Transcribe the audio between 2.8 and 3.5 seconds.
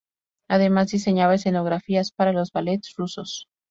rusos.